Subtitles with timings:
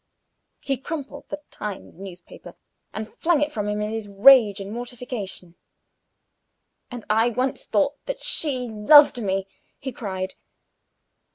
[0.63, 2.55] He crumpled the Times newspaper,
[2.91, 5.53] and flung it from him in his rage and mortification.
[6.89, 10.33] "And I once thought that she loved me," he cried.